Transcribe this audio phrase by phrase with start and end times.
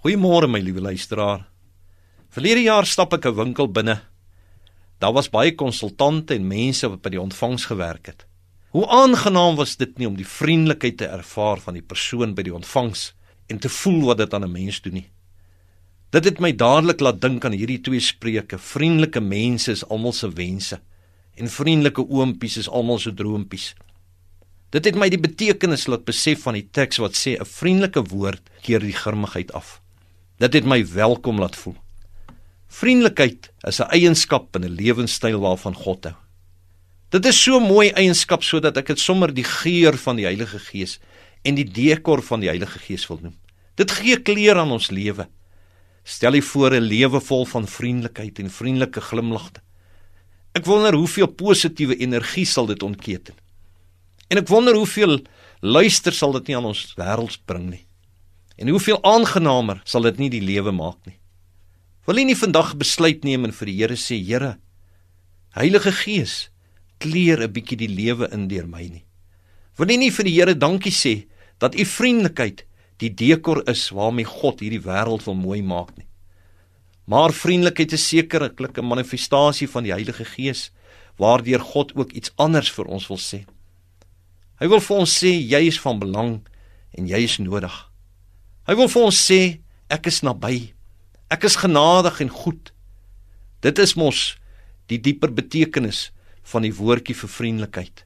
[0.00, 1.42] Goeiemôre my liewe luisteraar.
[2.32, 4.00] Verlede jaar stap ek 'n winkel binne.
[4.98, 8.24] Daar was baie konsultante en mense wat by die ontvangs gewerk het.
[8.70, 12.54] Hoe aangenaam was dit nie om die vriendelikheid te ervaar van die persoon by die
[12.54, 13.12] ontvangs
[13.48, 15.10] en te voel wat dit aan 'n mens doen nie.
[16.10, 20.30] Dit het my dadelik laat dink aan hierdie twee spreuke: Vriendelike mense is almal se
[20.30, 20.80] wense
[21.34, 23.74] en vriendelike oompies is almal se droompies.
[24.70, 28.42] Dit het my die betekenis laat besef van die teks wat sê 'n vriendelike woord
[28.62, 29.79] keer die grimmigheid af.
[30.40, 31.74] Dit het my welkom laat voel.
[32.72, 36.14] Vriendelikheid is 'n eienskap en 'n lewenstyl waarvan God hou.
[37.10, 40.58] Dit is so 'n mooi eienskap sodat ek dit sommer die geur van die Heilige
[40.58, 40.98] Gees
[41.42, 43.36] en die dekor van die Heilige Gees wil noem.
[43.74, 45.28] Dit gee kleur aan ons lewe.
[46.04, 49.60] Stel jy voor 'n lewe vol van vriendelikheid en vriendelike glimlagte.
[50.54, 53.34] Ek wonder hoeveel positiewe energie sal dit ontketen.
[54.28, 55.20] En ek wonder hoeveel
[55.60, 57.89] luister sal dit nie aan ons wêreld bring nie.
[58.60, 61.16] En hoeveel aangenamer sal dit nie die lewe maak nie.
[62.04, 64.58] Wil jy nie vandag besluit neem en vir die Here sê, Here,
[65.56, 66.50] Heilige Gees,
[67.00, 69.04] kleer 'n bietjie die lewe in deur my nie.
[69.78, 71.26] Wil jy nie vir die Here dankie sê
[71.58, 72.64] dat u vriendelikheid
[72.98, 76.06] die dekor is waarmee God hierdie wêreld wil mooi maak nie.
[77.06, 80.70] Maar vriendelikheid is sekerlik 'n manifestasie van die Heilige Gees
[81.16, 83.46] waardeur God ook iets anders vir ons wil sê.
[84.60, 86.46] Hy wil vir ons sê jy is van belang
[86.92, 87.89] en jy is nodig.
[88.70, 89.36] Hy wil vir ons sê
[89.90, 90.68] ek is naby.
[91.26, 92.68] Ek is genadig en goed.
[93.66, 94.36] Dit is mos
[94.86, 96.12] die dieper betekenis
[96.52, 98.04] van die woordjie vir vriendelikheid.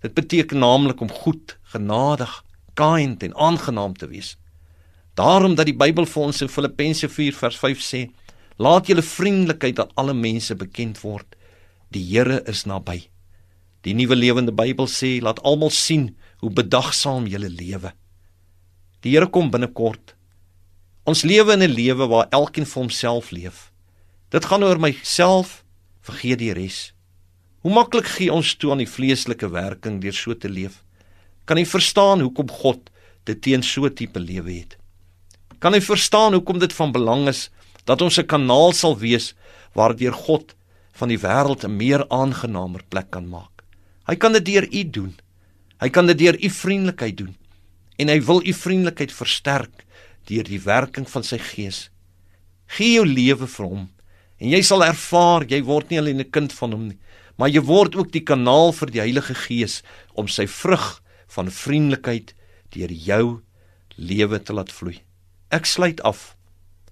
[0.00, 2.32] Dit beteken naamlik om goed, genadig,
[2.72, 4.38] kind en aangenaam te wees.
[5.20, 8.02] Daarom dat die Bybel vir ons in Filippense 4 vers 5 sê:
[8.56, 11.36] "Laat julle vriendelikheid aan alle mense bekend word.
[11.92, 13.10] Die Here is naby."
[13.84, 17.92] Die Nuwe Lewende Bybel sê: "Laat almal sien hoe bedagsaam julle lewe."
[19.04, 20.14] Die Here kom binnekort.
[21.06, 23.70] Ons lewe in 'n lewe waar elkeen vir homself leef.
[24.30, 25.64] Dit gaan oor myself,
[26.00, 26.92] vergeet die res.
[27.60, 30.82] Hoe maklik gee ons toe aan die vleeslike werking deur so te leef?
[31.44, 32.90] Kan jy verstaan hoekom God
[33.24, 34.76] dit teen so 'n tipe lewe het?
[35.60, 37.50] Kan jy verstaan hoekom dit van belang is
[37.84, 39.34] dat ons 'n kanaal sal wees
[39.74, 40.54] waardeur God
[40.92, 43.62] van die wêreld 'n meer aangenamer plek kan maak?
[44.06, 45.14] Hy kan dit deur u doen.
[45.80, 47.36] Hy kan dit deur u vriendelikheid doen
[47.98, 49.84] en hy wil u vriendelikheid versterk
[50.28, 51.86] deur die werking van sy gees.
[52.76, 53.84] Gee jou lewe vir hom
[54.36, 56.98] en jy sal ervaar jy word nie alleen 'n kind van hom nie,
[57.38, 59.82] maar jy word ook die kanaal vir die Heilige Gees
[60.14, 62.34] om sy vrug van vriendelikheid
[62.70, 63.42] deur jou
[63.96, 65.00] lewe te laat vloei.
[65.50, 66.36] Ek sluit af.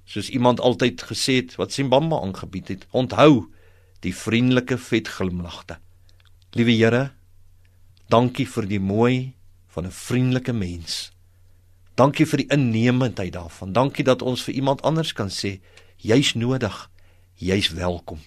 [0.04, 3.50] Soos iemand altyd gesê het wat Simbamba aangebied het, onthou
[4.04, 5.78] die vriendelike vet glimlagte.
[6.53, 7.12] Liewe Here,
[8.12, 9.32] dankie vir die mooi
[9.75, 11.12] van 'n vriendelike mens.
[11.95, 13.73] Dankie vir die innemendheid daarvan.
[13.73, 15.61] Dankie dat ons vir iemand anders kan sê
[15.97, 16.91] jy's nodig.
[17.35, 18.19] Jy's welkom.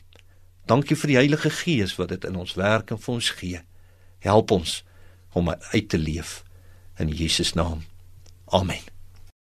[0.66, 3.62] Dankie vir die Heilige Gees wat dit in ons werk en vir ons gee.
[4.20, 4.84] Help ons
[5.32, 6.44] om uit te leef
[6.98, 7.84] in Jesus naam.
[8.46, 8.97] Amen.